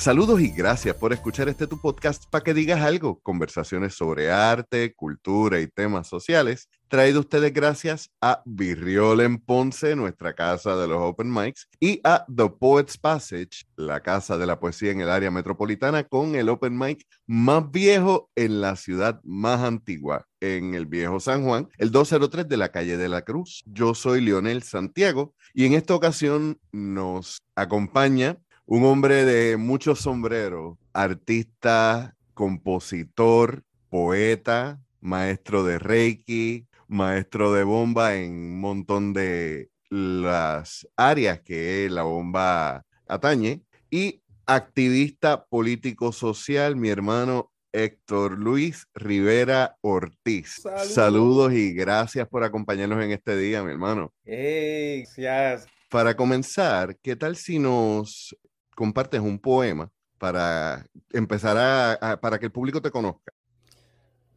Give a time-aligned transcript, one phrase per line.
[0.00, 3.20] Saludos y gracias por escuchar este tu podcast para que digas algo.
[3.20, 6.70] Conversaciones sobre arte, cultura y temas sociales.
[6.88, 12.24] Traído ustedes gracias a Virriol en Ponce, nuestra casa de los Open Mics, y a
[12.34, 16.78] The Poets Passage, la casa de la poesía en el área metropolitana, con el Open
[16.78, 22.48] Mic más viejo en la ciudad más antigua, en el viejo San Juan, el 203
[22.48, 23.62] de la calle de la Cruz.
[23.66, 30.78] Yo soy Leonel Santiago y en esta ocasión nos acompaña un hombre de muchos sombreros,
[30.92, 41.40] artista, compositor, poeta, maestro de Reiki, maestro de bomba en un montón de las áreas
[41.40, 50.62] que la bomba atañe y activista político social, mi hermano Héctor Luis Rivera Ortiz.
[50.88, 51.52] Saludos.
[51.52, 54.12] y gracias por acompañarnos en este día, mi hermano.
[54.24, 55.66] gracias.
[55.88, 58.36] Para comenzar, ¿qué tal si nos
[58.80, 63.30] compartes un poema para empezar a, para que el público te conozca.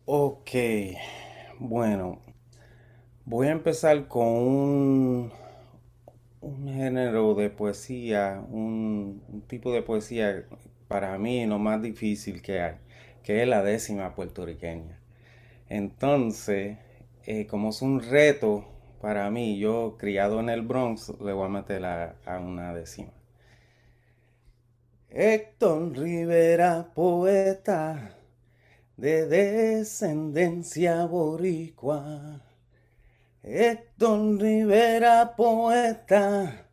[0.03, 0.49] Ok,
[1.59, 2.19] bueno,
[3.23, 5.31] voy a empezar con un,
[6.41, 10.45] un género de poesía, un, tipo de poesía
[10.89, 12.75] para mí lo más difícil que hay,
[13.23, 14.99] que es la décima puertorriqueña.
[15.69, 16.79] Entonces,
[17.25, 18.65] eh, como es un reto
[18.99, 23.13] para mí, yo criado en el Bronx, le voy a meter a una décima.
[25.15, 28.15] Héctor Rivera, poeta
[28.97, 32.41] de descendencia boricua.
[33.43, 36.65] Héctor Rivera, poeta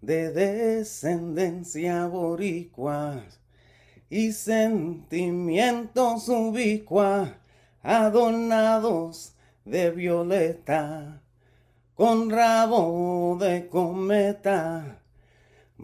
[0.00, 3.22] de descendencia boricua
[4.08, 7.34] y sentimientos ubicua
[7.82, 9.34] adornados
[9.66, 11.20] de violeta
[11.94, 15.02] con rabo de cometa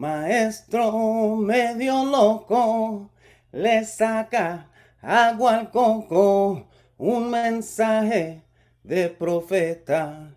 [0.01, 3.11] Maestro medio loco,
[3.51, 4.67] le saca
[4.99, 6.67] agua al coco,
[6.97, 8.41] un mensaje
[8.81, 10.35] de profeta,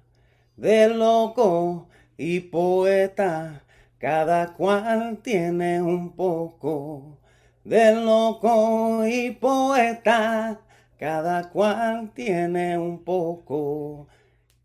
[0.54, 1.88] de loco
[2.18, 3.64] y poeta,
[3.96, 7.18] cada cual tiene un poco.
[7.64, 10.60] De loco y poeta,
[10.98, 14.08] cada cual tiene un poco.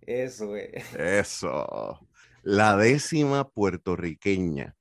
[0.01, 0.93] Eso es.
[0.93, 2.01] Eso.
[2.43, 4.75] La décima puertorriqueña.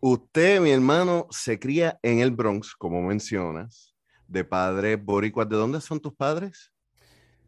[0.00, 3.94] Usted, mi hermano, se cría en el Bronx, como mencionas,
[4.28, 5.48] de padres boricuas.
[5.48, 6.72] ¿De dónde son tus padres?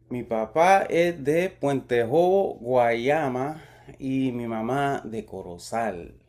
[0.09, 3.63] Mi papá es de Puentejo, Guayama,
[3.97, 6.19] y mi mamá de Corozal.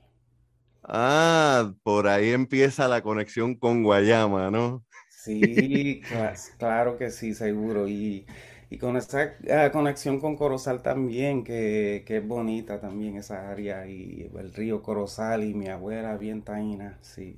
[0.83, 4.85] Ah, por ahí empieza la conexión con Guayama, ¿no?
[5.09, 6.03] Sí,
[6.59, 7.89] claro que sí, seguro.
[7.89, 8.27] Y
[8.71, 14.31] y con esa ah, conexión con Corozal también, que, es bonita también esa área, y
[14.33, 17.37] el río Corozal y mi abuela bien taína, sí.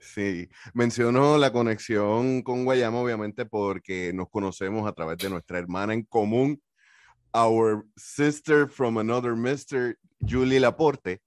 [0.00, 5.94] Sí, mencionó la conexión con Guayama, obviamente, porque nos conocemos a través de nuestra hermana
[5.94, 6.60] en común,
[7.32, 11.20] our sister from another mister, Julie Laporte.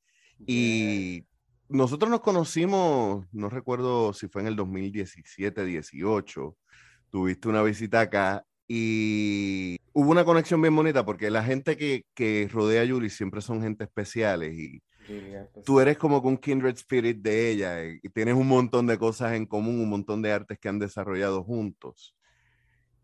[0.45, 1.25] Y
[1.69, 6.57] nosotros nos conocimos, no recuerdo si fue en el 2017, 18.
[7.11, 12.47] Tuviste una visita acá y hubo una conexión bien bonita porque la gente que, que
[12.51, 17.17] rodea a Yuri siempre son gente especiales y pues tú eres como un kindred spirit
[17.17, 20.69] de ella y, tienes un montón de cosas en común, un montón de artes que
[20.69, 22.15] han desarrollado juntos.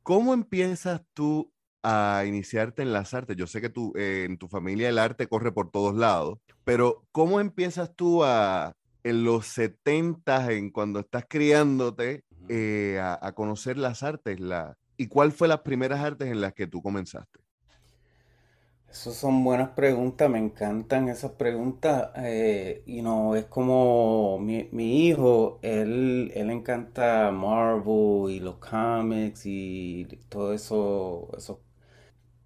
[0.03, 1.51] ¿Cómo empiezas tú
[1.81, 3.35] a iniciarte en las artes?
[3.35, 7.07] Yo sé que tú, eh, en tu familia el arte corre por todos lados, pero
[7.11, 8.73] ¿cómo empiezas tú a,
[9.03, 15.07] en los 70, en cuando estás criándote, eh, a, a, conocer las artes, la, ¿Y
[15.07, 17.39] cuál fue las primeras artes en las que tú comenzaste?
[18.89, 22.11] Esas son buenas preguntas, me encantan esas preguntas.
[22.15, 24.69] Eh, y no, es como mi,
[25.07, 31.61] hijo, él, él encanta Marvel y los cómics y todo eso, eso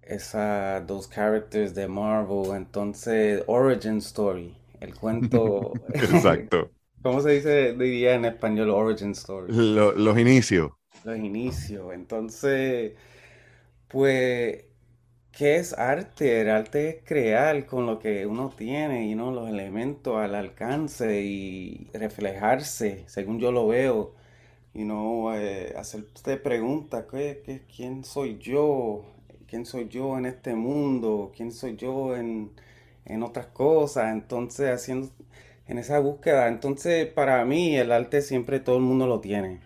[0.02, 2.56] esas dos characters de Marvel.
[2.56, 5.72] Entonces, Origin Story, el cuento.
[5.94, 6.70] Exacto.
[7.02, 9.52] ¿Cómo se dice, diría en español, Origin Story?
[9.52, 10.72] los inicios
[11.04, 11.92] los inicios.
[11.94, 12.94] Entonces,
[13.88, 14.64] pues,
[15.32, 16.40] ¿qué es arte?
[16.42, 21.22] El arte es crear con lo que uno tiene y no los elementos al alcance
[21.22, 24.14] y reflejarse, según yo lo veo.
[24.74, 29.04] Y no eh, hacerte preguntas, ¿qué, quién soy yo?
[29.48, 31.32] ¿Quién soy yo en este mundo?
[31.36, 32.52] ¿Quién soy yo en,
[33.06, 34.12] en otras cosas?
[34.12, 35.10] Entonces, haciendo
[35.68, 36.48] en esa búsqueda.
[36.48, 39.60] Entonces, para mí, el arte siempre todo el mundo lo tiene.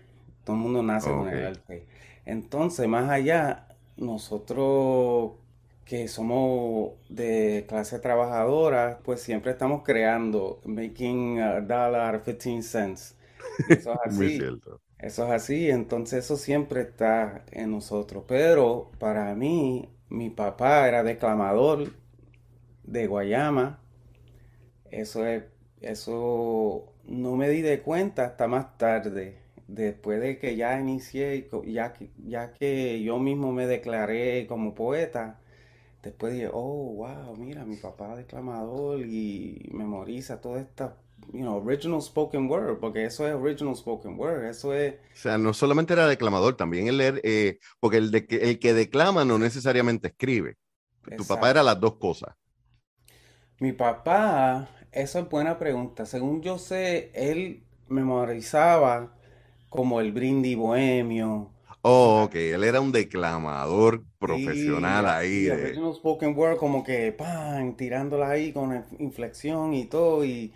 [0.45, 1.87] Todo el mundo nace con el arte.
[2.25, 5.33] Entonces, más allá, nosotros
[5.85, 13.17] que somos de clase trabajadora, pues siempre estamos creando, making a dollar 15 cents.
[13.67, 14.31] Eso es Muy así.
[14.31, 14.81] cierto.
[14.99, 18.23] Eso es así, entonces eso siempre está en nosotros.
[18.27, 21.93] Pero para mí, mi papá era declamador
[22.83, 23.79] de Guayama.
[24.91, 25.43] Eso es,
[25.81, 31.93] eso no me di de cuenta hasta más tarde, después de que ya inicié, ya
[31.93, 35.39] que, ya que yo mismo me declaré como poeta.
[36.03, 40.97] Después dije, oh, wow, mira, mi papá es declamador y memoriza toda esta,
[41.33, 45.37] you know, original spoken word, porque eso es original spoken word, eso es O sea,
[45.37, 49.25] no solamente era declamador, también el leer, eh, porque el, de que, el que declama
[49.25, 50.57] no necesariamente escribe.
[51.17, 52.35] Tu papá era las dos cosas.
[53.59, 56.05] Mi papá, eso es buena pregunta.
[56.05, 59.14] Según yo sé, él memorizaba
[59.75, 61.51] como el Brindis Bohemio,
[61.83, 65.81] Oh, ok, él era un declamador Sí, profesional ahí de...
[65.93, 70.53] spoken word, como que, pan, tirándola ahí con inf- inflexión y todo, y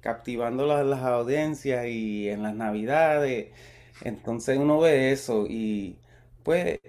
[0.00, 3.52] captivando las, las audiencias y en las navidades.
[4.02, 5.98] Entonces uno ve eso y
[6.44, 6.80] pues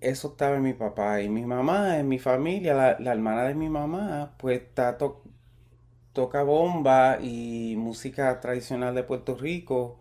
[0.00, 3.54] eso estaba en mi papá y mi mamá, en mi familia, la, la hermana de
[3.54, 5.22] mi mamá, pues está to-
[6.12, 9.98] toca bomba y música tradicional de Puerto Rico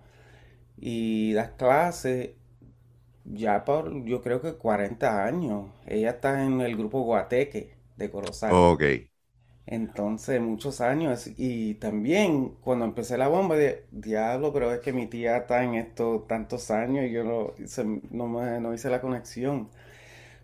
[0.77, 2.31] y da clases
[3.25, 5.67] ya por yo creo que 40 años.
[5.87, 8.63] Ella está en el grupo Guateque de Corozal.
[8.63, 8.83] Ok.
[9.67, 11.27] Entonces, muchos años.
[11.37, 15.75] Y también cuando empecé la bomba, de diablo, pero es que mi tía está en
[15.75, 19.69] esto tantos años y yo no, se- no, me- no hice la conexión.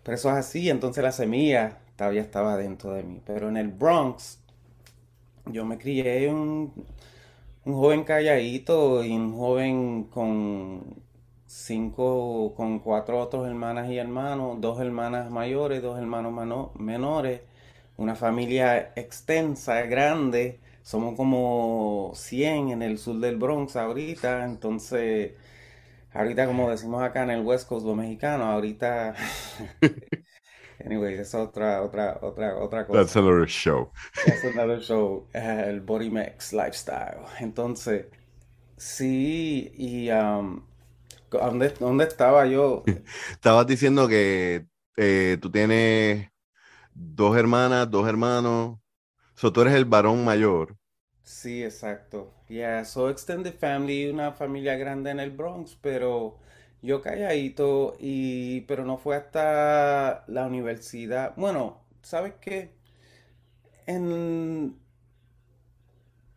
[0.04, 3.22] Pero eso es así, entonces la semilla todavía estaba dentro de mí.
[3.26, 4.40] Pero en el Bronx,
[5.46, 6.74] yo me crié un,
[7.66, 11.04] un joven calladito y un joven con
[11.46, 17.42] cinco, con cuatro otros hermanas y hermanos, dos hermanas mayores, dos hermanos mano- menores,
[17.98, 20.60] una familia extensa, grande.
[20.84, 25.34] Somos como 100 en el sur del Bronx ahorita, entonces,
[26.14, 29.16] ahorita como decimos acá en el West Coast, los mexicanos, ahorita,
[30.86, 33.16] anyway, esa es otra, otra, otra, otra That's cosa.
[33.16, 33.92] another show.
[34.26, 37.26] That's another show, eh, el Body Max Lifestyle.
[37.40, 38.08] Entonces,
[38.78, 40.64] sí, y um,
[41.32, 42.84] ¿dónde, dónde estaba yo?
[43.32, 44.66] Estabas diciendo que
[44.98, 46.30] eh, tú tienes
[46.94, 48.80] dos hermanas, dos hermanos.
[49.36, 50.78] So, tú eres el varón mayor.
[51.24, 52.34] Sí, exacto.
[52.48, 56.38] Yeah, so extended family, una familia grande en el Bronx, pero
[56.82, 61.34] yo calladito y pero no fue hasta la universidad.
[61.38, 62.72] Bueno, ¿sabes qué?
[63.86, 64.80] En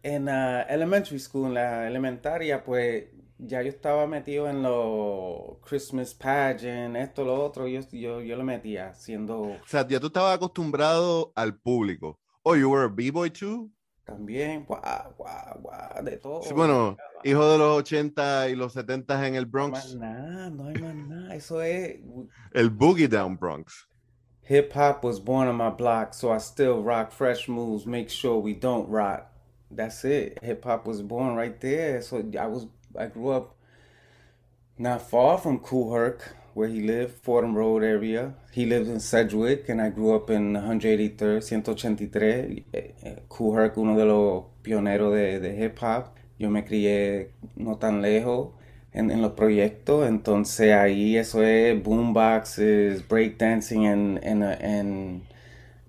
[0.02, 3.06] en ah, elementary school, en la elementaria, pues
[3.38, 8.44] ya yo estaba metido en los Christmas pageant, esto, lo otro, yo yo yo lo
[8.44, 12.19] metía haciendo O sea, ya tú estabas acostumbrado al público.
[12.43, 13.70] Oh, you were a B-boy too?
[14.05, 18.73] También, guau, guau, guau, de Sí, todo, yo bueno, hijo de los 80 y los
[18.73, 21.34] 70 en el No hay más Bronx, nada, no hay más nada.
[21.34, 22.01] Eso es.
[22.53, 23.89] el Boogie Down Bronx.
[24.46, 28.39] Hip hop was born on my block, so I still rock fresh moves, make sure
[28.39, 29.31] we don't rot.
[29.70, 30.39] That's it.
[30.43, 32.03] Hip hop was born right there.
[32.03, 33.56] So I was, I grew up
[34.77, 38.34] not far from Cool Herc, where he lived, Fordham Road area.
[38.53, 42.65] He lived in Sedgwick, and I grew up in 183rd, 183.
[42.73, 46.15] Eh, eh, Cool Herc, uno de los pioneros de, de hip hop.
[46.39, 48.51] Yo me crié no tan lejos
[48.94, 55.23] en, en los proyectos, entonces ahí eso es boomboxes, breakdancing en, en, en,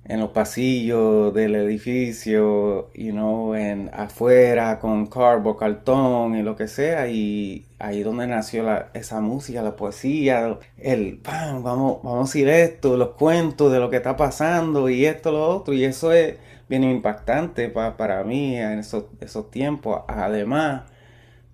[0.06, 6.68] en los pasillos del edificio, you know, en afuera con cardboard, cartón y lo que
[6.68, 11.64] sea, y ahí donde nació la, esa música, la poesía, el ¡pam!
[11.64, 15.48] Vamos, vamos a decir esto, los cuentos de lo que está pasando y esto, lo
[15.50, 16.36] otro, y eso es
[16.70, 20.02] bien impactante pa- para mí en esos, esos tiempos.
[20.08, 20.84] Además,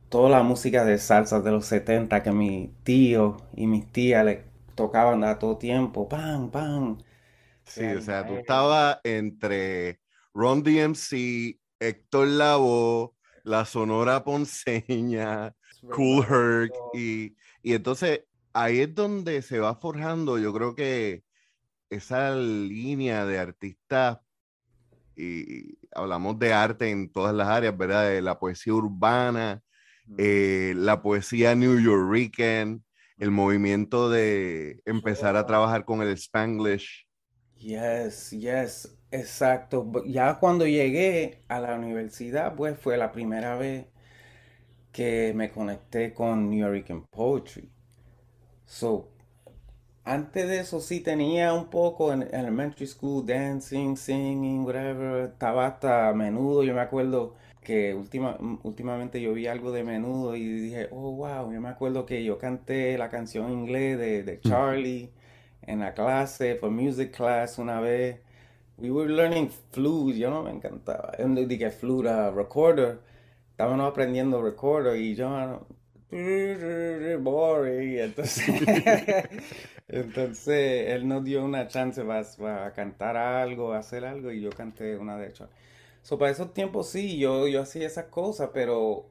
[0.10, 4.43] toda la música de salsa de los 70 que mi tío y mis tías le
[4.75, 6.50] tocaban a todo tiempo, ¡pam!
[6.51, 6.98] ¡pam!
[7.73, 9.99] Sí, o sea, tú estabas entre
[10.33, 13.11] Ron DMC, Héctor Lavoe,
[13.43, 15.55] la Sonora Ponceña,
[15.93, 21.23] Cool Herc, y, y entonces ahí es donde se va forjando, yo creo que
[21.89, 24.19] esa línea de artistas,
[25.15, 28.09] y hablamos de arte en todas las áreas, ¿verdad?
[28.09, 29.61] De la poesía urbana,
[30.17, 32.79] eh, la poesía new yorker,
[33.17, 37.07] el movimiento de empezar a trabajar con el Spanglish.
[37.62, 39.89] Yes, yes, exacto.
[40.06, 43.86] Ya cuando llegué a la universidad, pues fue la primera vez
[44.91, 47.70] que me conecté con New York Poetry.
[48.65, 49.10] So,
[50.06, 55.25] antes de eso sí tenía un poco en elementary school, dancing, singing, whatever.
[55.32, 60.46] Estaba hasta menudo, yo me acuerdo que última, últimamente yo vi algo de menudo y
[60.46, 64.41] dije, oh wow, yo me acuerdo que yo canté la canción en inglés de, de
[64.41, 65.12] Charlie
[65.63, 68.20] en la clase, for music class una vez.
[68.77, 71.13] We were learning flute, yo no me encantaba.
[71.48, 73.00] Dije flute, uh, recorder.
[73.51, 75.65] Estábamos aprendiendo recorder y yo
[77.22, 78.00] boring.
[78.00, 78.46] Entonces,
[79.88, 85.18] entonces él nos dio una chance para, cantar algo, hacer algo y yo canté una
[85.18, 85.50] de hecho.
[86.01, 89.06] So, para esos tiempos sí, yo, yo hacía esas cosas, pero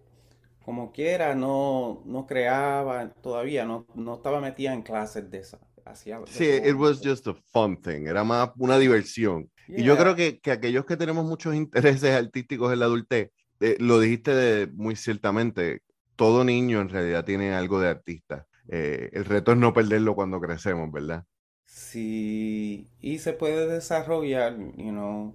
[0.65, 5.61] como quiera no, no creaba todavía, no, no estaba metida en clases de esas.
[5.85, 9.51] Hacía sí, it was just a fun thing, era más una diversión.
[9.69, 13.77] Y yo creo que, que, aquellos que tenemos muchos intereses artísticos en la adultez, eh,
[13.79, 15.83] lo dijiste de, muy ciertamente,
[16.17, 18.47] todo niño en realidad tiene algo de artista.
[18.69, 21.25] Eh, el reto es no perderlo cuando crecemos, ¿verdad?
[21.65, 25.35] Sí, y se puede desarrollar, you know.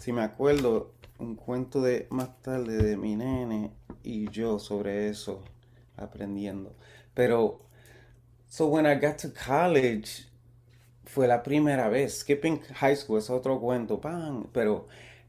[0.00, 3.72] Si me acuerdo, un cuento de más tarde de mi nene
[4.02, 5.42] y yo sobre eso,
[5.96, 6.76] aprendiendo.
[7.14, 7.63] Pero,
[8.48, 10.26] so when I got to college,
[11.04, 12.18] fue la primera vez.
[12.18, 14.86] Skipping high school es otro cuento, pan, pero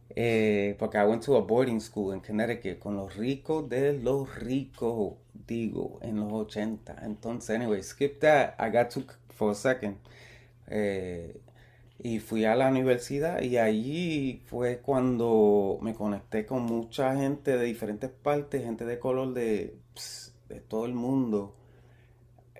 [0.10, 4.34] eh, porque I went to a boarding school in Connecticut con los ricos de los
[4.36, 5.16] ricos,
[5.48, 6.98] digo, en los 80.
[7.04, 8.56] Entonces, anyway, skip that.
[8.60, 9.98] I got to for a second.
[10.68, 11.40] Eh,
[12.00, 17.66] y fui a la universidad y allí fue cuando me conecté con mucha gente de
[17.66, 19.78] diferentes partes, gente de color de,
[20.50, 21.56] de todo el mundo.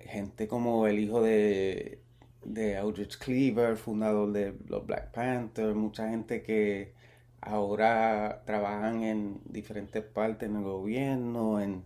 [0.06, 2.00] Gente como el hijo de,
[2.44, 6.94] de Aldrich Cleaver, fundador de los Black Panthers, mucha gente que
[7.40, 11.84] ahora trabajan en diferentes partes en el gobierno, en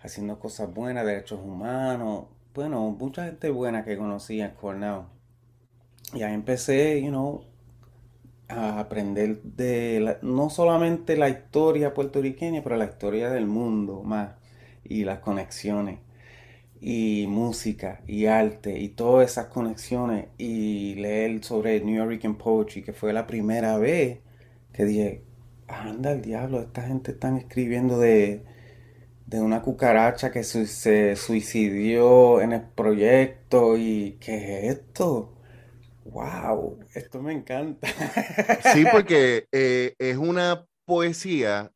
[0.00, 2.26] haciendo cosas buenas, derechos humanos.
[2.54, 5.02] Bueno, mucha gente buena que conocí en Cornell.
[6.14, 7.44] Y ahí empecé, you know,
[8.48, 14.36] a aprender de no solamente la historia puertorriqueña, pero la historia del mundo más
[14.84, 15.98] y las conexiones
[16.80, 22.92] y música y arte y todas esas conexiones y leer sobre New York Poetry que
[22.92, 24.20] fue la primera vez
[24.72, 25.22] que dije,
[25.68, 28.44] anda el diablo, esta gente están escribiendo de,
[29.26, 35.32] de una cucaracha que se suicidió en el proyecto y ¿qué es esto?
[36.04, 36.78] ¡Wow!
[36.94, 37.88] Esto me encanta.
[38.62, 41.72] Sí, porque eh, es una poesía.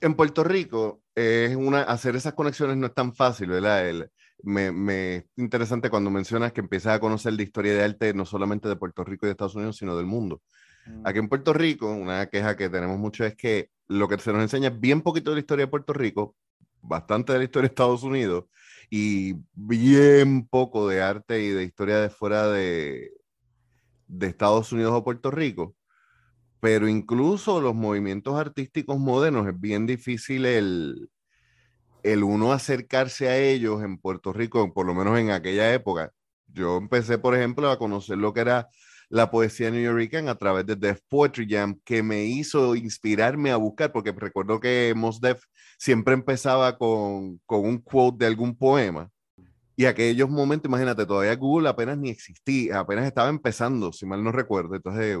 [0.00, 4.08] En Puerto Rico, es una, hacer esas conexiones no es tan fácil, ¿verdad?
[4.42, 8.24] Me, me es interesante cuando mencionas que empiezas a conocer la historia de arte no
[8.24, 10.42] solamente de Puerto Rico y de Estados Unidos, sino del mundo.
[11.04, 14.42] Aquí en Puerto Rico, una queja que tenemos mucho es que lo que se nos
[14.42, 16.34] enseña es bien poquito de la historia de Puerto Rico,
[16.80, 18.44] bastante de la historia de Estados Unidos
[18.90, 23.12] y bien poco de arte y de historia de fuera de,
[24.06, 25.74] de Estados Unidos o Puerto Rico.
[26.60, 31.10] Pero incluso los movimientos artísticos modernos es bien difícil el,
[32.02, 36.12] el uno acercarse a ellos en Puerto Rico, por lo menos en aquella época.
[36.46, 38.68] Yo empecé, por ejemplo, a conocer lo que era
[39.10, 43.56] la poesía New Yorker a través de Def Poetry Jam, que me hizo inspirarme a
[43.56, 45.42] buscar, porque recuerdo que Mos Def
[45.78, 49.10] siempre empezaba con, con un quote de algún poema.
[49.76, 54.32] Y aquellos momentos, imagínate, todavía Google apenas ni existía, apenas estaba empezando, si mal no
[54.32, 54.74] recuerdo.
[54.74, 55.18] Entonces,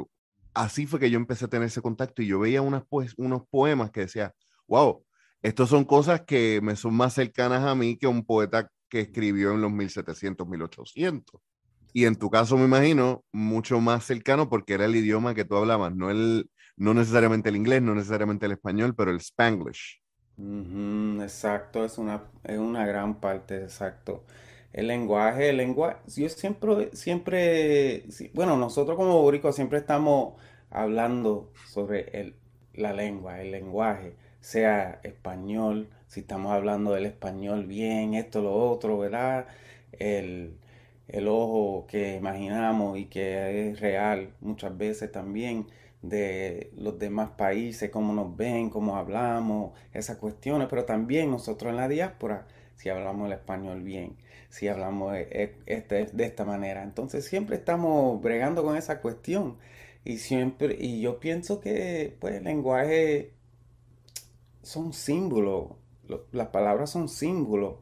[0.52, 3.42] así fue que yo empecé a tener ese contacto y yo veía unas, pues, unos
[3.48, 4.34] poemas que decía,
[4.66, 5.04] wow,
[5.42, 9.52] estos son cosas que me son más cercanas a mí que un poeta que escribió
[9.52, 11.40] en los 1700, 1800.
[11.92, 15.56] Y en tu caso, me imagino, mucho más cercano porque era el idioma que tú
[15.56, 20.00] hablabas, no, el, no necesariamente el inglés, no necesariamente el español, pero el spanglish.
[21.22, 24.24] exacto, es una, es una gran parte, exacto.
[24.72, 28.04] El lenguaje, el lenguaje, yo siempre, siempre,
[28.34, 30.34] bueno, nosotros como boricos siempre estamos
[30.70, 32.36] hablando sobre el,
[32.74, 38.98] la lengua, el lenguaje, sea español, si estamos hablando del español bien, esto, lo otro,
[38.98, 39.46] ¿verdad?
[39.92, 40.56] El,
[41.08, 45.66] el ojo que imaginamos y que es real muchas veces también
[46.02, 51.76] de los demás países, cómo nos ven, cómo hablamos, esas cuestiones, pero también nosotros en
[51.76, 54.16] la diáspora, si hablamos el español bien,
[54.48, 55.16] si hablamos
[55.66, 56.82] este, de esta manera.
[56.82, 59.58] Entonces siempre estamos bregando con esa cuestión
[60.04, 63.32] y siempre, y yo pienso que pues el lenguaje
[64.62, 65.72] son símbolos,
[66.32, 67.76] las palabras son símbolos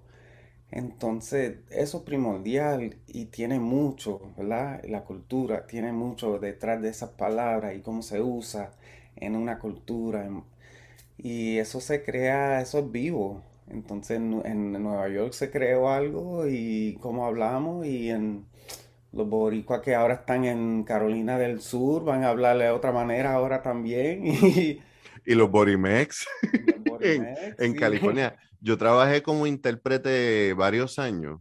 [0.70, 4.82] entonces, eso es primordial y tiene mucho, ¿verdad?
[4.84, 8.72] La cultura tiene mucho detrás de esas palabras y cómo se usa
[9.16, 10.28] en una cultura.
[11.18, 13.42] Y eso se crea, eso es vivo.
[13.68, 18.46] Entonces, en, Nueva York se creó algo y cómo hablamos y en
[19.12, 23.32] los boricuas que ahora están en Carolina del Sur van a hablarle de otra manera
[23.34, 24.24] ahora también.
[25.34, 26.26] los Borimex,
[27.00, 28.36] en, California.
[28.60, 31.40] Yo trabajé como intérprete varios años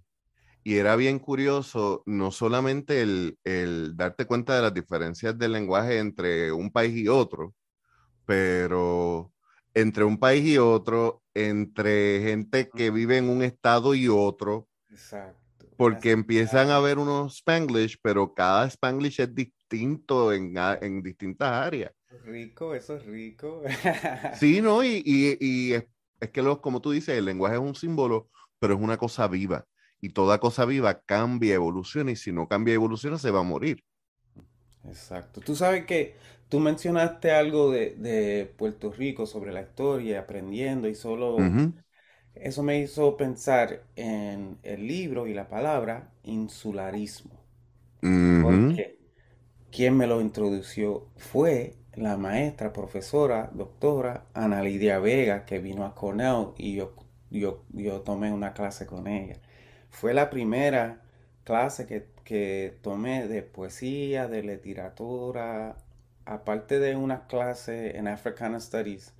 [0.63, 5.99] y era bien curioso no solamente el, el darte cuenta de las diferencias del lenguaje
[5.99, 7.53] entre un país y otro,
[8.25, 9.31] pero
[9.75, 14.67] entre un país y otro, entre gente que vive en un estado y otro.
[14.89, 15.67] Exacto.
[15.77, 21.91] Porque empiezan a ver unos spanglish, pero cada spanglish es distinto en, en distintas áreas.
[22.23, 23.63] Rico, eso es rico.
[24.39, 24.83] sí, ¿no?
[24.83, 25.85] Y, y, y es,
[26.19, 28.29] es, que, los, como tú dices, el lenguaje es un símbolo,
[28.59, 29.65] pero es una cosa viva.
[30.01, 33.83] Y toda cosa viva cambia, evoluciona, y si no cambia, evoluciona, se va a morir.
[34.83, 35.41] Exacto.
[35.41, 36.15] Tú sabes que
[36.49, 41.37] Tú mencionaste algo de, Puerto Rico sobre la historia, aprendiendo y solo
[42.35, 47.43] eso me hizo pensar en el libro y la palabra insularismo.
[48.01, 48.99] Porque
[49.71, 51.75] quien me lo introdució fue
[52.17, 56.93] maestra, profesora, doctora Ana Lidia Vega, que vino a Cornell y yo,
[57.31, 59.37] yo, yo tomé una clase con ella.
[59.89, 61.01] Fue la primera
[61.43, 65.77] clase que, que tomé de poesía, de literatura,
[66.25, 69.13] aparte de unas clases en African Studies,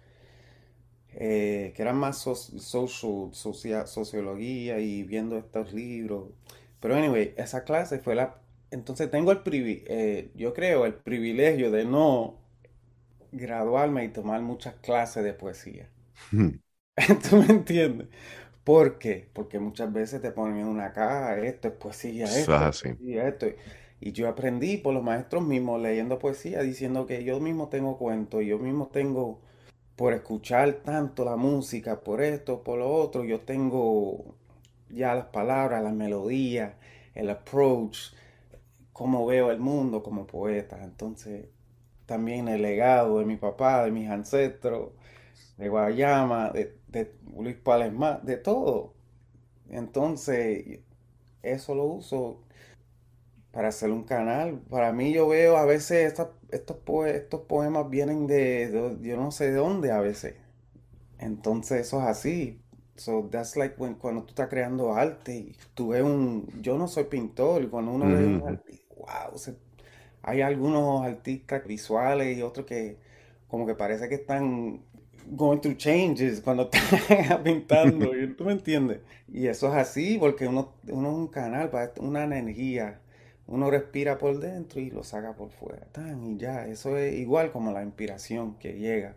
[1.14, 6.30] eh, que eran más sociología y viendo estos libros.
[6.80, 8.38] Pero anyway, esa clase fue la...
[8.72, 12.45] Entonces tengo el privilegio, eh, yo creo, el privilegio de no
[13.38, 15.90] graduarme y tomar muchas clases de poesía.
[17.30, 18.08] ¿Tú me entiendes?
[18.64, 19.30] ¿Por qué?
[19.34, 23.48] Porque muchas veces te ponen en una caja, esto es poesía, esto es poesía, esto.
[24.02, 28.44] Y yo aprendí por los maestros mismos leyendo poesía, diciendo que yo mismo tengo cuentos,
[28.46, 29.42] yo mismo tengo,
[29.96, 34.36] por escuchar tanto la música, por esto, por lo otro, yo tengo
[34.90, 36.74] ya las palabras, las melodías,
[37.16, 38.14] el approach,
[38.94, 40.84] cómo veo el mundo como poeta.
[40.84, 41.46] Entonces,
[42.06, 44.92] también el legado de mi papá, de mis ancestros,
[45.58, 48.94] de Guayama, de, de Luis Palesma, de todo.
[49.70, 50.82] Entonces,
[51.44, 52.42] eso lo uso
[53.52, 54.60] para hacer un canal.
[54.70, 59.58] Para mí yo veo a veces estos, estos poemas vienen de, yo no sé de
[59.58, 60.36] dónde a veces.
[61.20, 62.62] Entonces eso es así.
[62.98, 67.06] So that's like cuando tú estás creando arte y tú ves un, yo no soy
[67.06, 69.38] pintor y cuando uno ve un artista, wow,
[70.26, 72.98] hay algunos artistas visuales y otros que
[73.48, 74.82] como que parece que están
[75.28, 76.70] going through changes cuando
[77.10, 79.00] están pintando, ¿tú me entiendes?
[79.32, 83.00] Y eso es así porque uno, uno es un canal, una energía
[83.48, 85.86] uno respira por dentro y lo saca por fuera.
[85.92, 89.16] Tan, y ya, eso es igual como la inspiración que llega.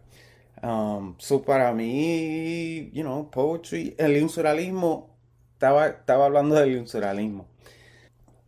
[0.62, 5.11] Um, so para mí, you know, poetry, el insuralismo,
[5.55, 7.47] estaba, estaba hablando del insuralismo.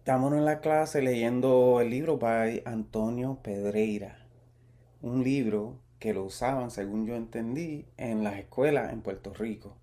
[0.00, 4.18] Estamos en la clase leyendo el libro by Antonio Pedreira,
[5.02, 9.76] un libro que lo usaban, según yo entendí, en las escuelas en Puerto Rico.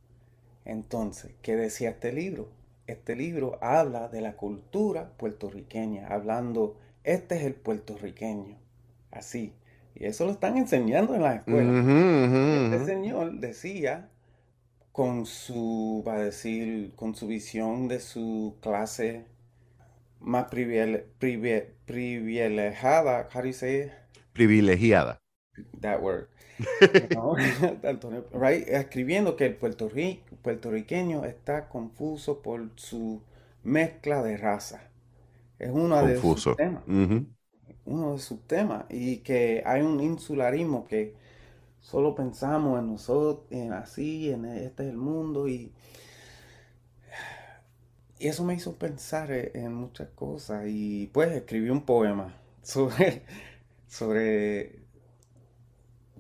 [0.66, 2.50] Entonces, ¿qué decía este libro?
[2.88, 8.58] este libro habla de la cultura puertorriqueña, hablando, este es el puertorriqueño,
[9.12, 9.54] así.
[9.94, 12.74] Y eso lo están enseñando en la escuela.
[12.74, 14.10] Este señor decía,
[14.92, 19.26] con su, va a decir, con su visión de su clase
[20.20, 23.92] más privilegiada, how do you say
[24.34, 25.20] Privilegiada.
[25.82, 26.28] That word.
[28.68, 33.22] Escribiendo que el puertorriqueño está confuso por su
[33.64, 34.82] mezcla de raza.
[35.58, 36.84] Es uno de sus temas.
[37.86, 38.86] Uno de sus temas.
[38.90, 41.16] Y que hay un insularismo que
[41.80, 45.48] solo pensamos en nosotros, en así, en este es el mundo.
[45.48, 45.74] Y,
[48.20, 50.66] y eso me hizo pensar en muchas cosas.
[50.68, 53.24] Y pues escribí un poema sobre,
[53.88, 54.80] sobre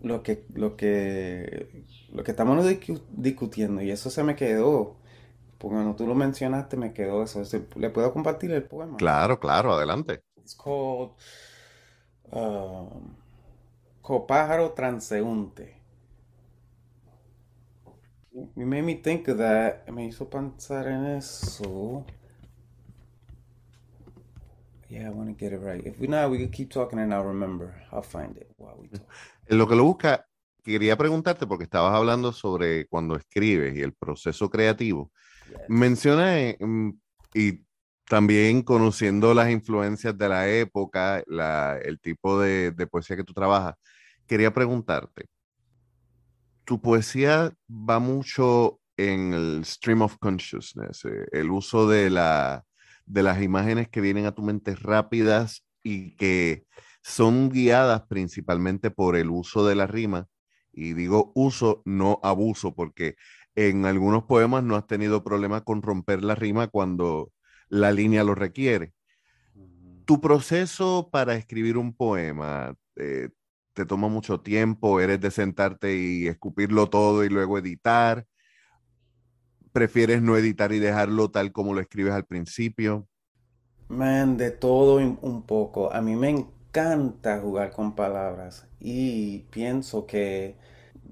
[0.01, 2.65] lo que, lo que, lo que estamos
[3.11, 4.97] discutiendo y eso se me quedó.
[5.57, 7.41] Porque cuando tú lo mencionaste me quedó eso.
[7.75, 8.97] ¿Le puedo compartir el poema?
[8.97, 10.21] Claro, claro, adelante.
[10.37, 11.11] It's called
[12.31, 13.15] um,
[14.01, 15.76] Copájaro Transeúnte.
[18.55, 19.87] Me made me think of that.
[19.89, 22.05] Me hizo pensar en eso.
[24.89, 25.85] Yeah, I want to get it right.
[25.85, 27.73] If we not, we can keep talking and I'll remember.
[27.91, 29.07] I'll find it while we talk.
[29.47, 30.25] En lo que lo busca,
[30.63, 35.11] quería preguntarte, porque estabas hablando sobre cuando escribes y el proceso creativo.
[35.67, 36.89] Menciona, eh, mm,
[37.33, 37.65] y
[38.07, 41.23] también conociendo las influencias de la época,
[41.81, 43.75] el tipo de, poesía que tú trabajas,
[44.25, 45.25] quería preguntarte,
[46.67, 52.65] tu poesía va mucho en el stream of consciousness, eh, el uso de la,
[53.05, 56.65] de las imágenes que vienen a tu mente rápidas y que
[57.01, 60.27] son guiadas principalmente por el uso de la rima.
[60.73, 63.15] Y digo uso, no abuso, porque
[63.55, 67.31] en algunos poemas no has tenido problema con romper la rima cuando
[67.69, 68.91] la línea lo requiere.
[70.03, 73.29] Tu proceso para escribir un poema, eh,
[73.77, 78.25] te toma mucho tiempo, eres de sentarte y escupirlo todo y luego editar.
[79.71, 83.07] ¿Prefieres no editar y dejarlo tal como lo escribes al principio?
[83.87, 85.93] Man, de todo un poco.
[85.93, 90.55] A mí me encanta jugar con palabras y pienso que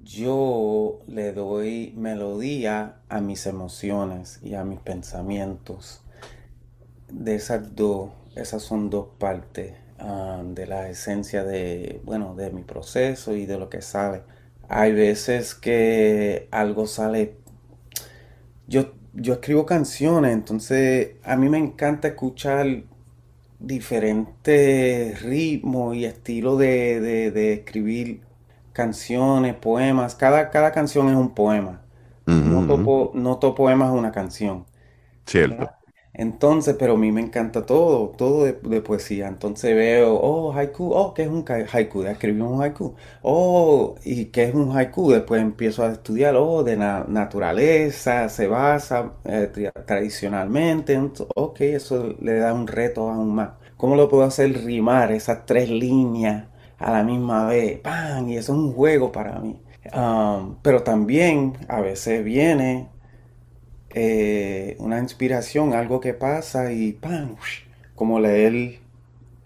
[0.02, 6.02] yo le doy melodía a mis emociones y a mis pensamientos.
[7.12, 12.62] De esas dos, esas son dos partes Ah, de la esencia de, bueno, de mi
[12.62, 14.22] proceso y de lo que sale.
[14.68, 17.36] Hay veces que algo sale,
[18.66, 22.84] yo, yo escribo canciones, entonces a mí me encanta escuchar
[23.58, 28.22] diferentes ritmos y estilos de, escribir
[28.72, 30.14] canciones, poemas.
[30.14, 31.82] Cada, cada canción es un poema.
[32.26, 34.66] no, topo, no todo poema es una canción.
[35.26, 35.75] Cierto.
[36.18, 39.28] Entonces, pero a mí me encanta todo, todo de, poesía.
[39.28, 42.04] Entonces veo, oh, haiku, oh, ¿qué es un haiku?
[42.04, 42.94] Escribí un haiku.
[43.22, 45.10] Oh, ¿y qué es un haiku?
[45.12, 49.50] Después empiezo a estudiar, oh, de naturaleza, se basa eh,
[49.86, 50.98] tradicionalmente.
[51.34, 53.50] ok, eso le da un reto aún más.
[53.76, 56.46] ¿Cómo lo puedo hacer rimar esas tres líneas
[56.78, 57.80] a la misma vez?
[57.80, 58.28] ¡Pam!
[58.30, 59.60] Y eso es un juego para mí.
[59.94, 62.88] Um, pero también a veces viene
[63.96, 67.36] eh, una inspiración, algo que pasa y ¡pam!
[67.96, 68.80] Como leer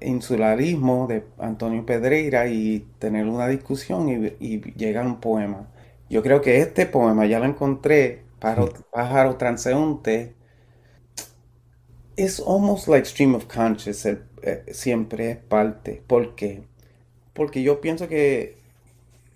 [0.00, 5.68] insularismo de Antonio Pedreira y tener una discusión y, y llega un poema.
[6.10, 10.34] Yo creo que este poema ya lo encontré, Pájaro, pájaro transeúnte,
[12.16, 16.02] es almost like stream of consciousness, eh, siempre es parte.
[16.06, 16.62] ¿Por qué?
[17.34, 18.59] Porque yo pienso que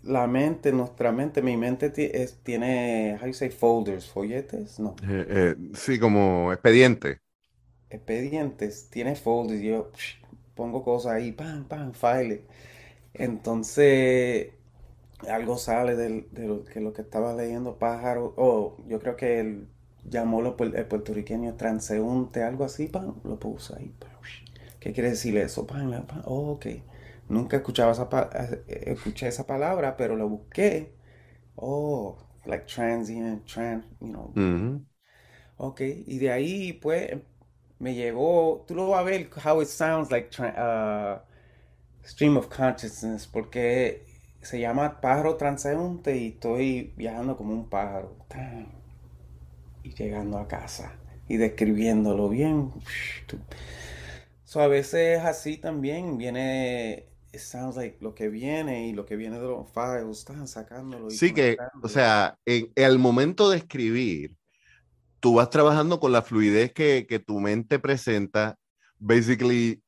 [0.04, 4.94] la mente, nuestra mente, mi mente tiene, how you say, folders, folletes, no.
[5.02, 7.18] Eh, eh, sí, como expediente.
[7.90, 9.90] Expedientes, tiene folders, yo
[10.54, 12.42] pongo cosas ahí, pam, pam, file.
[13.14, 14.48] Entonces,
[15.28, 19.68] algo sale de, lo, que lo que estaba leyendo Pájaro, o yo creo que él
[20.08, 23.92] llamó lo, el puertorriqueño transeúnte, algo así, pam, lo puso ahí.
[24.80, 25.66] ¿Qué quiere decir eso?
[25.66, 26.66] Pam, pam, oh, ok.
[27.28, 28.08] Nunca escuchaba esa,
[28.68, 30.94] eh, escuché esa palabra, pero la busqué.
[31.56, 34.34] Oh, like transient, trans, you know.
[35.56, 37.12] Ok, y de ahí pues
[37.78, 41.18] me llevó, tú lo vas a ver how it sounds like uh,
[42.04, 44.06] stream of consciousness, porque
[44.42, 48.16] se llama pájaro transeúnte y estoy viajando como un pájaro.
[49.84, 52.72] Y llegando a casa y describiéndolo bien.
[54.44, 59.16] So, a veces así también viene it sounds like lo que viene y lo que
[59.16, 61.10] viene de los files, están sacándolo.
[61.10, 64.36] sí, que, o sea, en, el momento de escribir,
[65.20, 68.56] tú vas trabajando con la fluidez que, que tu mente presenta.
[68.98, 69.82] Basically,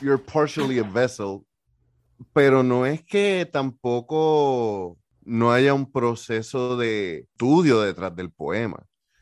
[0.00, 1.40] you're partially a vessel,
[2.32, 8.76] pero no es que tampoco no haya un proceso de estudio detrás del poema.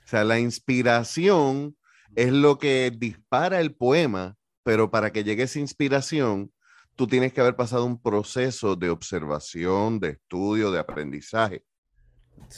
[0.05, 1.77] O sea, la inspiración
[2.17, 6.51] es lo que dispara el poema, pero para que llegue esa inspiración,
[6.99, 11.63] tú tienes que haber pasado un proceso de observación, de estudio, de aprendizaje.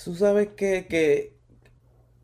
[0.02, 1.36] Tú sabes que,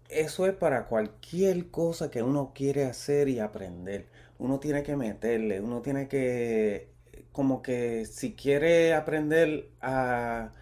[0.08, 4.08] eso es para cualquier cosa que uno quiere hacer y aprender.
[4.38, 6.88] Uno tiene que meterle, uno tiene que,
[7.32, 10.54] como que si quiere aprender a,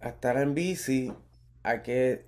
[0.00, 1.12] a estar en bici,
[1.62, 2.24] hay que,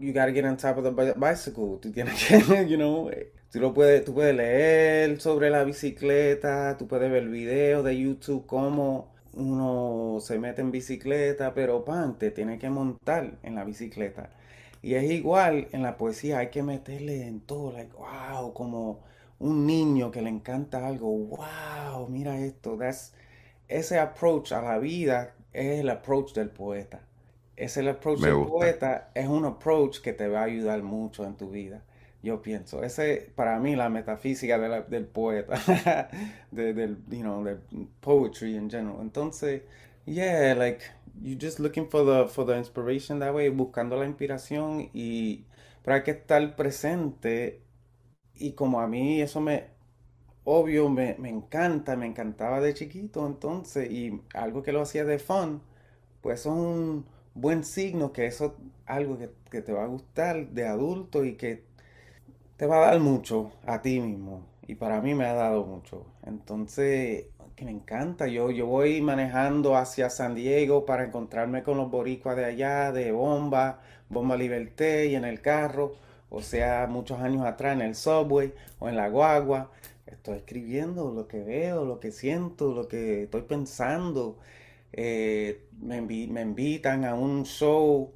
[0.00, 1.78] you gotta get on top of the bicycle.
[1.80, 3.08] Tú tienes que, you know,
[3.52, 8.46] Tú, lo puedes, tú puedes leer sobre la bicicleta, tú puedes ver videos de YouTube
[8.46, 14.30] cómo uno se mete en bicicleta, pero pan, te tiene que montar en la bicicleta.
[14.80, 19.00] Y es igual en la poesía, hay que meterle en todo, like, wow, como
[19.38, 22.78] un niño que le encanta algo, wow, mira esto.
[22.78, 23.12] That's,
[23.68, 27.02] ese approach a la vida es el approach del poeta.
[27.56, 31.36] Ese el approach del poeta, es un approach que te va a ayudar mucho en
[31.36, 31.82] tu vida.
[32.22, 35.56] Yo pienso, ese para mí la metafísica del poeta,
[36.52, 37.58] de, del, you know, del
[38.00, 39.00] poetry in general.
[39.00, 39.62] Entonces,
[40.06, 40.82] yeah, like
[41.20, 45.44] you just looking for the for the inspiration that way, buscando la inspiración y
[45.82, 47.60] pero hay que estar presente
[48.34, 49.68] y como a mí eso me
[50.44, 55.18] obvio me, me encanta, me encantaba de chiquito, entonces y algo que lo hacía de
[55.18, 55.62] fun,
[56.22, 58.56] pues es un buen signo que eso
[58.86, 61.64] algo que, que te va a gustar de adulto y que
[62.62, 64.46] te va a dar mucho a ti mismo.
[64.68, 66.06] Y para mí me ha dado mucho.
[66.24, 67.24] Entonces,
[67.56, 68.28] que me encanta.
[68.28, 73.10] Yo, yo voy manejando hacia San Diego para encontrarme con los boricuas de allá, de
[73.10, 75.96] Bomba, Bomba Liberté y en el carro.
[76.30, 79.72] O sea, muchos años atrás en el subway o en la guagua.
[80.06, 84.38] Estoy escribiendo lo que veo, lo que siento, lo que estoy pensando.
[84.92, 88.12] Eh, me, me invitan a un show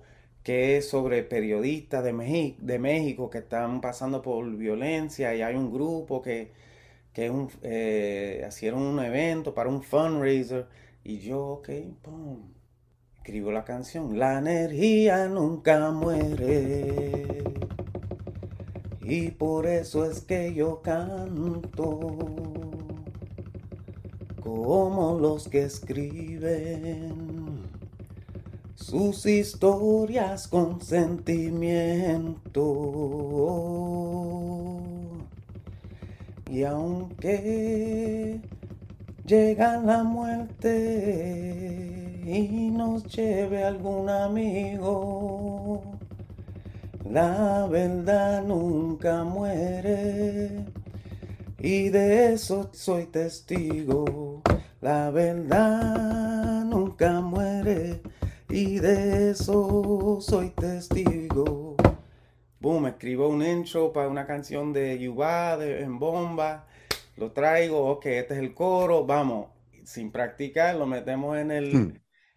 [0.46, 5.72] que es sobre periodistas de, de México que están pasando por violencia y hay un
[5.72, 6.52] grupo que,
[7.12, 7.32] que
[7.62, 10.68] eh, hicieron un evento para un fundraiser
[11.02, 11.68] y yo, ok,
[12.00, 12.52] pum,
[13.16, 17.42] escribo la canción, la energía nunca muere
[19.02, 21.98] y por eso es que yo canto
[24.40, 27.35] como los que escriben
[28.76, 32.42] sus historias con sentimiento.
[36.48, 38.40] Y aunque
[39.26, 40.72] llega la muerte
[42.24, 45.82] y nos lleve algún amigo,
[47.10, 50.66] la verdad nunca muere.
[51.58, 54.42] Y de eso soy testigo.
[54.82, 58.02] La verdad nunca muere
[58.48, 61.76] y de eso soy testigo.
[62.60, 66.66] Boom, escribo un intro para una canción de Yuba en bomba.
[67.16, 69.48] Lo traigo, ok, este es el coro, vamos.
[69.84, 71.92] Sin practicar, lo metemos en el hmm.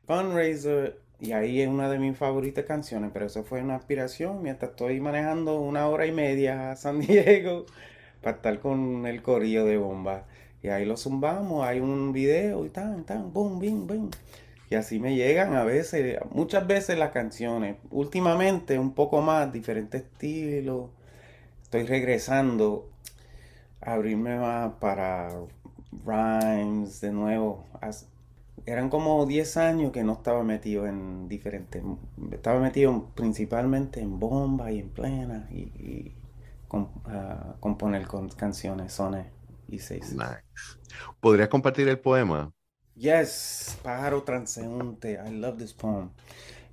[0.06, 4.72] fundraiser y ahí es una de mis favoritas canciones, pero eso fue una aspiración mientras
[4.72, 7.66] estoy manejando una hora y media a San Diego
[8.22, 10.26] para estar con el corillo de bomba.
[10.62, 14.12] Y ahí lo zumbamos, hay un video y tan, tan, boom, bing, bing.
[14.70, 17.78] Y así me llegan a veces, muchas veces las canciones.
[17.90, 20.92] Últimamente un poco más, diferentes estilos.
[21.64, 22.88] Estoy regresando
[23.82, 25.30] a abrirme más para
[26.06, 27.66] rhymes de nuevo.
[28.66, 31.82] Eran como 10 años que no estaba metido en diferentes...
[32.32, 36.14] Estaba metido principalmente en bomba y en plena y,
[36.68, 39.26] componer con canciones, sones
[39.68, 40.14] y seis.
[40.14, 40.44] Nice.
[41.20, 42.54] ¿Podrías compartir el poema?
[43.02, 45.18] Yes, pájaro transeúnte.
[45.26, 46.10] I love this poem.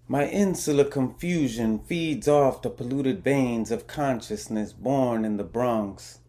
[0.09, 6.21] My insular confusion feeds off the polluted veins of consciousness born in the Bronx,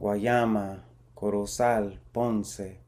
[0.00, 0.84] Guayama,
[1.16, 2.85] Corozal, Ponce,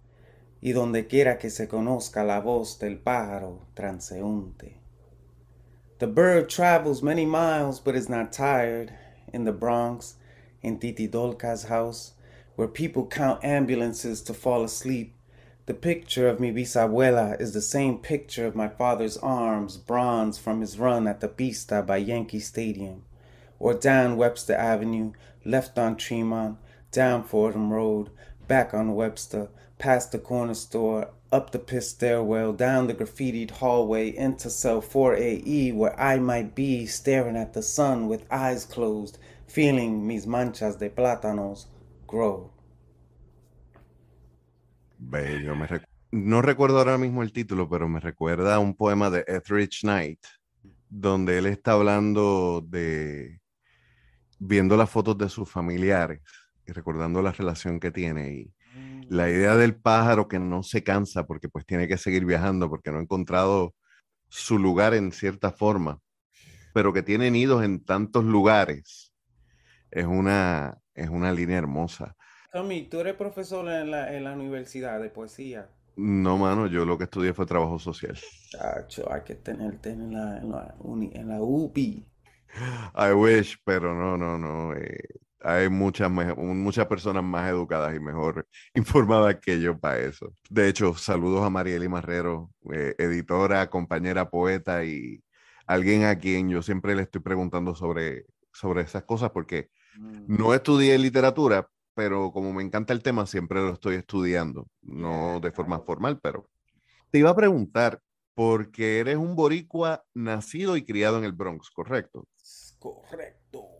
[0.60, 4.78] y donde quiera que se conozca la voz del pájaro transeúnte.
[5.98, 8.92] The bird travels many miles but is not tired.
[9.32, 10.14] In the Bronx,
[10.62, 12.12] in Titi Dolca's house,
[12.56, 15.14] where people count ambulances to fall asleep,
[15.66, 20.62] the picture of mi bisabuela is the same picture of my father's arms, bronze from
[20.62, 23.02] his run at the Pista by Yankee Stadium,
[23.58, 25.12] or down Webster Avenue,
[25.44, 26.56] left on Tremont,
[26.90, 28.08] down Fordham Road,
[28.46, 34.16] back on Webster, past the corner store, up the pit stairwell, down the graffitied hallway
[34.16, 40.06] into cell 4AE, where I might be staring at the sun with eyes closed, feeling
[40.06, 41.66] mis manchas de plátanos
[42.06, 42.50] grow.
[44.98, 45.54] Bello,
[46.10, 50.20] no recuerdo ahora mismo el título, pero me recuerda a un poema de Etheridge Knight,
[50.88, 53.40] donde él está hablando de
[54.38, 56.20] viendo las fotos de sus familiares
[56.66, 58.54] y recordando la relación que tiene y
[59.08, 62.90] la idea del pájaro que no se cansa porque pues tiene que seguir viajando porque
[62.90, 63.74] no ha encontrado
[64.28, 66.00] su lugar en cierta forma,
[66.74, 69.12] pero que tiene nidos en tantos lugares,
[69.90, 72.14] es una, es una línea hermosa.
[72.52, 75.70] Tommy, tú eres profesor en la, en la universidad de poesía.
[75.96, 78.16] No, mano, yo lo que estudié fue trabajo social.
[78.50, 80.74] Chacho, hay que tenerte en la, en la,
[81.12, 82.06] en la UPI.
[82.94, 84.74] I wish, pero no, no, no.
[84.74, 84.98] Eh,
[85.40, 90.32] hay muchas, muchas personas más educadas y mejor informadas que yo para eso.
[90.50, 95.22] De hecho, saludos a Marieli Marrero, eh, editora, compañera, poeta y
[95.66, 100.36] alguien a quien yo siempre le estoy preguntando sobre, sobre esas cosas porque mm.
[100.36, 105.52] no estudié literatura, pero como me encanta el tema, siempre lo estoy estudiando, no de
[105.52, 106.48] forma formal, pero
[107.10, 108.00] te iba a preguntar,
[108.34, 112.28] porque eres un boricua nacido y criado en el Bronx, ¿correcto?
[112.78, 113.77] Correcto.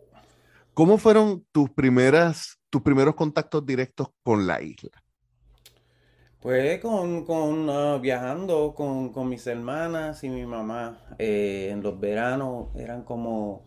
[0.79, 5.03] ¿Cómo fueron tus, primeras, tus primeros contactos directos con la isla?
[6.39, 11.01] Pues con, con ah, viajando con, con, mis hermanas y mi mamá.
[11.17, 13.65] Eh, en los veranos eran como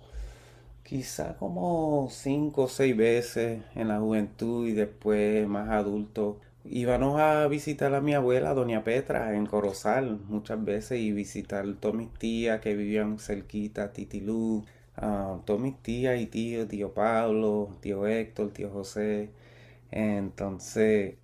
[0.82, 6.40] Quizá como cinco o seis veces en la juventud y después más adulto.
[6.64, 11.74] Íbamos a visitar a mi abuela, doña Petra, en Corozal muchas veces y visitar a
[11.74, 14.64] todas mis tías que vivían cerquita, Titilú,
[14.96, 19.30] a todas mis tías y tíos, tío Pablo, tío Héctor, tío José.
[19.90, 21.16] Entonces,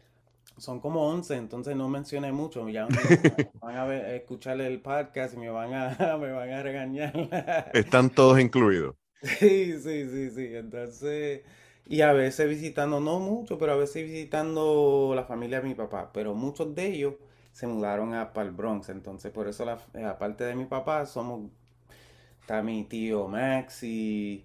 [0.58, 2.68] son como 11, entonces no mencioné mucho.
[2.70, 3.20] Ya me
[3.60, 7.14] van a ver- escuchar el podcast y me van a, me van a regañar.
[7.72, 8.94] Están todos incluidos.
[9.22, 10.54] Sí, sí, sí, sí.
[10.56, 11.42] Entonces,
[11.86, 16.12] y a veces visitando, no mucho, pero a veces visitando la familia de mi papá.
[16.12, 17.14] Pero muchos de ellos
[17.52, 18.88] se mudaron a para el Bronx.
[18.90, 19.78] Entonces, por eso, la,
[20.08, 21.50] aparte de mi papá, somos,
[22.48, 24.42] está mi tío Max y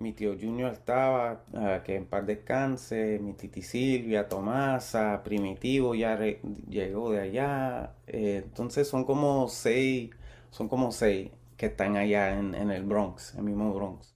[0.00, 1.44] mi tío Junior estaba,
[1.84, 6.18] que en paz descanse, mi titi Silvia, Tomasa, Primitivo ya
[6.66, 7.92] llegó de allá.
[8.06, 10.10] Eh, entonces son como seis,
[10.50, 14.14] son como seis que están allá en, en el Bronx, el mismo Bronx.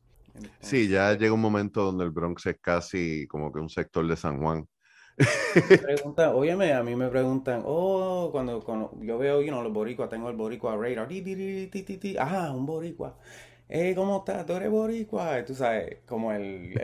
[0.60, 4.16] Sí, ya llega un momento donde el Bronx es casi como que un sector de
[4.16, 4.66] San Juan.
[6.72, 10.36] A mí me preguntan, oh, cuando, cuando yo veo, you know, los boricuas, tengo el
[10.36, 13.16] boricua radar, ti, ti, ti, ah, un boricua.
[13.68, 14.46] Eh, ¿cómo estás?
[14.46, 15.44] ¿Tú eres boricua?
[15.44, 16.74] Tú sabes, como el,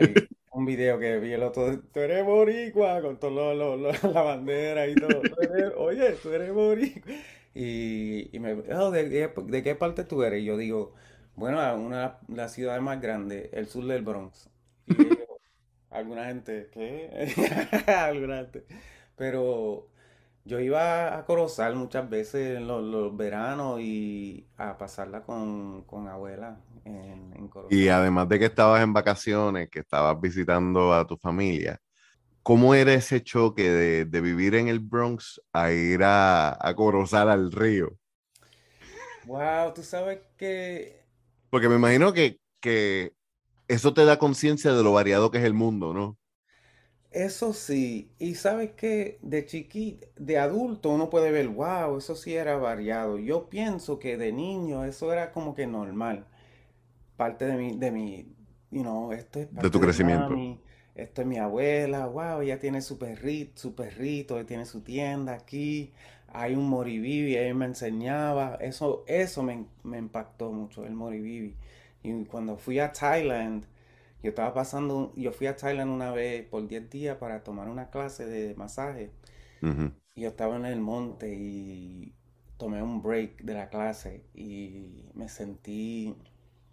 [0.51, 4.87] un video que vi el otro, tú eres boricua, con todo lo, lo- la bandera
[4.87, 5.21] y todo.
[5.21, 7.13] "Tú eres- oye, tú eres boricua.
[7.53, 9.09] Y, y me, oh, ¿de,
[9.63, 10.41] qué parte tú eres?
[10.41, 10.93] Y yo digo,
[11.35, 14.49] bueno, una de las ciudades más grandes, el sur del Bronx.
[15.97, 17.33] Alguna gente, ¿qué?
[17.87, 18.65] Alguna gente.
[19.15, 19.89] Pero
[20.45, 26.07] yo iba a Corozal muchas veces en los, los veranos y a pasarla con, con
[26.07, 31.17] abuela en, en Y además de que estabas en vacaciones, que estabas visitando a tu
[31.17, 31.79] familia,
[32.43, 37.29] ¿cómo era ese choque de, de vivir en el Bronx a ir a, a Corozal
[37.29, 37.97] al río?
[39.23, 41.03] Wow, tú sabes que
[41.49, 43.13] Porque me imagino que, que
[43.69, 46.17] eso te da conciencia de lo variado que es el mundo, ¿no?
[47.11, 52.35] eso sí, y sabes que de chiquito, de adulto uno puede ver, wow, eso sí
[52.35, 53.17] era variado.
[53.17, 56.25] Yo pienso que de niño eso era como que normal.
[57.17, 58.35] parte de mi, de mi,
[58.71, 60.33] you know, esto es De tu parte de crecimiento.
[60.33, 60.61] mami,
[60.95, 65.93] esto es mi abuela, wow, ella tiene su perrito, su perrito, tiene su tienda aquí,
[66.29, 71.55] hay un moribibi, ella me enseñaba, eso, eso me, me impactó mucho, el moribibi.
[72.07, 73.65] Y cuando fui a Thailand,
[74.23, 77.89] yo estaba pasando, yo fui a Thailand una vez por 10 días para tomar una
[77.89, 79.11] clase de masaje.
[80.15, 82.13] Y yo estaba en el monte y
[82.57, 86.15] tomé un break de la clase y me sentí,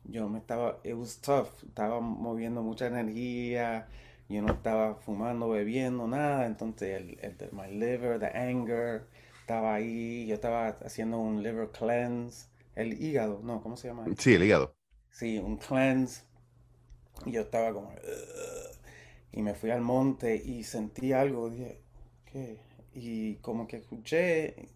[0.05, 3.89] yo me estaba, it was tough, estaba moviendo mucha energía,
[4.29, 9.07] yo no estaba fumando, bebiendo, nada, entonces el, el my liver, the anger,
[9.41, 14.07] estaba ahí, yo estaba haciendo un liver cleanse, el hígado, no, ¿cómo se llama?
[14.19, 14.75] Sí, el hígado.
[15.21, 16.25] Sí, un cleanse,
[17.27, 17.91] y yo estaba como,
[19.33, 21.51] y me fui al monte y sentí algo.
[22.95, 24.69] Y como que escuché,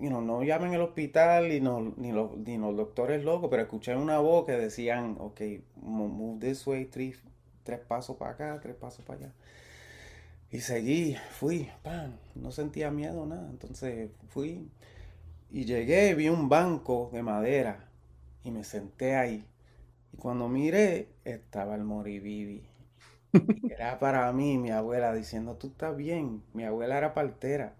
[0.00, 3.62] you know, no llamen al hospital y no, ni, los, ni los doctores locos, pero
[3.62, 5.40] escuché una voz que decían, ok,
[5.82, 7.18] mo- move this way, tres,
[7.64, 9.32] tres pasos para acá, tres pasos para allá.
[10.50, 13.48] Y seguí, fui, pan, no sentía miedo, nada.
[13.50, 14.68] Entonces fui
[15.50, 17.88] y llegué, vi un banco de madera
[18.44, 19.44] y me senté ahí.
[20.14, 22.62] Y cuando miré, estaba el Moribibi.
[23.66, 26.42] Y era para mí, mi abuela, diciendo, tú estás bien.
[26.54, 27.76] Mi abuela era partera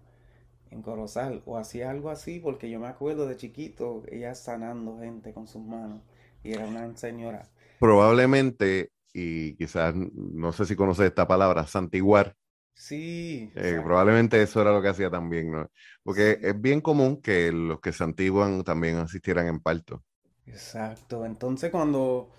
[0.71, 5.33] en Corozal, o hacía algo así, porque yo me acuerdo de chiquito, ella sanando gente
[5.33, 6.01] con sus manos.
[6.43, 7.49] Y era una señora.
[7.79, 12.35] Probablemente, y quizás no sé si conoces esta palabra, santiguar.
[12.75, 15.69] Sí, eh, probablemente eso era lo que hacía también, ¿no?
[16.03, 16.41] Porque Sí.
[16.41, 20.03] es bien común que los que santiguan también asistieran en parto.
[20.47, 21.25] Exacto.
[21.25, 22.31] Entonces cuando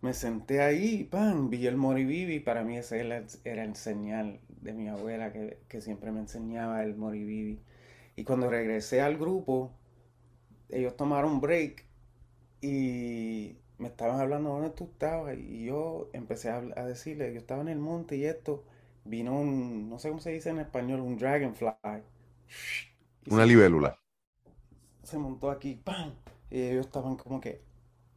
[0.00, 4.40] me senté ahí, pan, vi el moribibi, para mí ese era, el era el señal
[4.48, 7.60] de mi abuela que, que siempre me enseñaba el moribibi.
[8.16, 9.72] Y cuando regresé al grupo,
[10.68, 11.84] ellos tomaron break
[12.60, 17.68] y me estaban hablando dónde tú estabas y yo empecé a, decirle, yo estaba en
[17.68, 18.64] el monte y esto,
[19.04, 21.72] vino un, no sé cómo se dice en español, un dragonfly
[23.28, 23.98] Una libélula.
[25.02, 26.12] se montó aquí, ¡pam!
[26.52, 27.62] Y ellos estaban como que,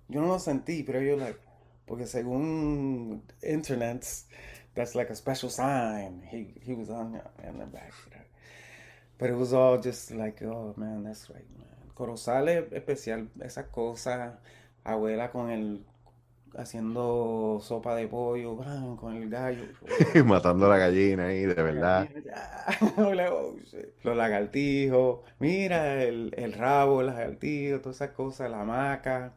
[0.09, 1.39] yo no lo sentí, pero ellos, like,
[1.85, 4.05] porque según internet,
[4.73, 6.21] that's like a special sign.
[6.29, 7.93] He, he was on in the back.
[9.17, 11.93] But it was all just like, oh man, that's right, man.
[11.95, 14.33] Corozal es especial, esas cosas,
[14.83, 15.85] abuela con el,
[16.57, 18.57] haciendo sopa de pollo,
[18.97, 19.65] con el gallo.
[20.25, 22.09] Matando a la gallina ahí, de verdad.
[22.97, 23.13] Oh.
[24.03, 29.33] Los lagartijos, mira el, el rabo, el lagartijo, todas esas cosas, la hamaca,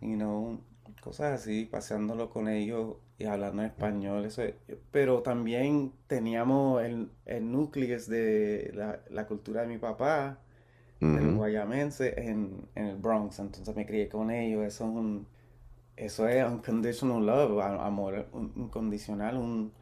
[0.00, 0.60] you know.
[1.00, 4.24] cosas así, paseándolo con ellos y hablando en español.
[4.24, 4.42] Eso,
[4.90, 10.38] pero también teníamos el, el núcleo de la, la, cultura de mi papá,
[11.00, 13.38] del guayamense, en, en, el Bronx.
[13.38, 14.64] Entonces me crié con ellos.
[14.64, 15.26] Eso es un,
[15.98, 19.72] eso es unconditional love, amor incondicional, un,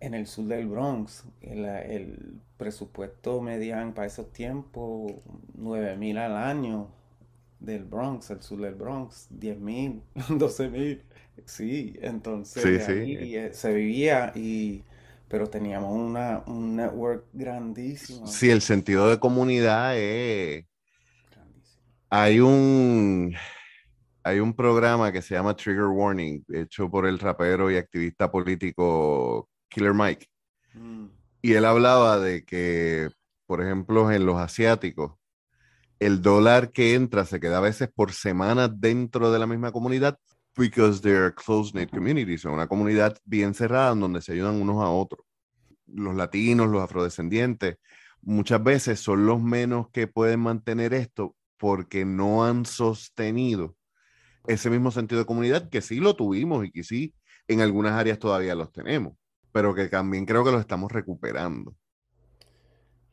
[0.00, 1.24] en el sur del Bronx.
[1.40, 5.12] El, el presupuesto median para esos tiempos,
[5.54, 6.88] 9 mil al año
[7.60, 11.02] del Bronx, el sur del Bronx, 10 mil, 12 mil.
[11.44, 14.82] Sí, entonces ahí eh, se vivía y
[15.28, 18.26] pero teníamos una, un network grandísimo.
[18.26, 20.64] Sí, el sentido de comunidad es...
[21.30, 21.82] Grandísimo.
[22.10, 23.34] Hay un,
[24.26, 29.48] hay un programa que se llama Trigger Warning, hecho por el rapero y activista político
[29.68, 30.26] Killer Mike.
[30.74, 31.06] Mm.
[31.42, 33.08] Y él hablaba de que,
[33.46, 35.12] por ejemplo, en los asiáticos,
[36.00, 40.18] el dólar que entra se queda a veces por semanas dentro de la misma comunidad
[40.56, 45.24] because they're close-knit communities, son una comunidad bien cerrada donde se ayudan unos a otros.
[45.86, 47.76] Los latinos, los afrodescendientes,
[48.22, 53.76] muchas veces son los menos que pueden mantener esto porque no han sostenido
[54.48, 57.14] ese mismo sentido de comunidad que sí lo tuvimos y que sí
[57.48, 59.14] en algunas áreas todavía los tenemos,
[59.52, 61.74] pero que también creo que los estamos recuperando.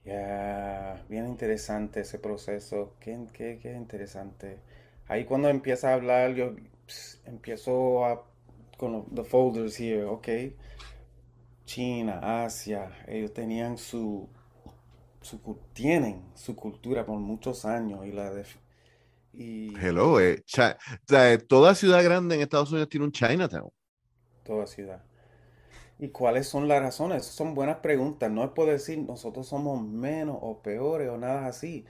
[0.06, 4.60] Ya, bien interesante ese proceso, qué, qué, qué interesante.
[5.08, 6.56] Ahí cuando empieza a hablar, yo
[7.26, 8.24] empiezo a,
[8.78, 10.28] con los folders here, ok.
[11.66, 14.28] China, Asia, ellos tenían su,
[15.22, 15.40] su
[15.74, 18.32] tienen su cultura por muchos años y la
[19.34, 20.44] y Hello, eh,
[21.48, 23.70] toda ciudad grande en Estados Unidos tiene un Chinatown.
[24.44, 25.02] Toda ciudad.
[26.00, 27.26] ¿Y cuáles son las razones?
[27.26, 28.30] Son buenas preguntas.
[28.32, 31.86] No es por decir nosotros somos menos o peores o nada así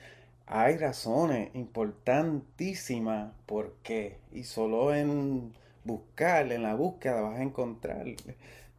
[0.45, 4.19] hay razones importantísimas por qué.
[4.31, 8.07] Y solo en buscar, en la búsqueda vas a encontrar.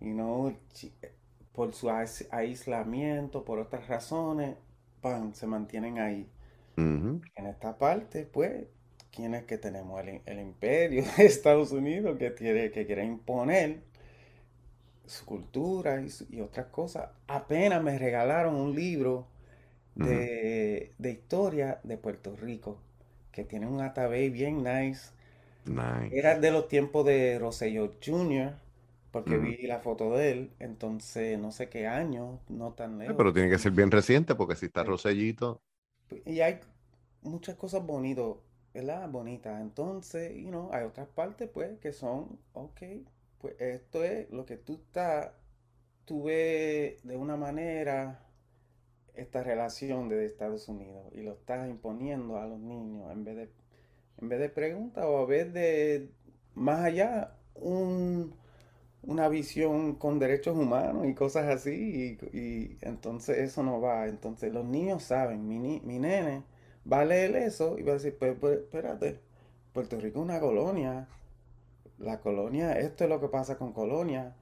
[0.01, 0.55] Y no
[1.53, 4.57] por su aislamiento, por otras razones,
[5.01, 6.29] pan, se mantienen ahí.
[6.77, 8.66] En esta parte, pues,
[9.11, 10.03] ¿quién es que tenemos?
[10.27, 13.81] El, imperio de Estados Unidos que, tiene, que quiere imponer
[15.07, 17.11] su cultura y, y otras cosas.
[17.27, 19.29] Apenas me regalaron un libro
[19.95, 22.79] de, historia de Puerto Rico,
[23.33, 25.11] que tiene un atabey bien nice.
[26.11, 28.53] Era de los tiempos de Rosselló Jr.,
[29.11, 33.14] porque vi la foto de él, entonces no sé qué año, no tan lejos.
[33.16, 35.62] Pero tiene que ser bien reciente, porque si está Rosellito.
[36.24, 36.61] Y hay
[37.22, 38.36] muchas cosas bonitas,
[38.72, 39.09] ¿verdad?
[39.09, 39.61] Bonitas.
[39.61, 42.82] Entonces, you know, hay otras partes, pues, que son, ok,
[43.38, 45.32] pues esto es lo que tú estás,
[46.05, 48.20] tú ves de una manera
[49.14, 53.50] esta relación de Estados Unidos y lo estás imponiendo a los niños en vez de,
[54.20, 56.11] en vez de preguntas o a vez de
[56.55, 58.34] más allá un,
[59.07, 64.07] una visión con derechos humanos y cosas así y, entonces eso no va.
[64.07, 66.42] Entonces los niños saben, mi, mi nene
[66.90, 69.20] va a leer eso y va a decir, pues, pues, espérate,
[69.72, 71.09] Puerto Rico es una colonia.
[71.98, 74.34] La colonia, esto es lo que pasa con colonia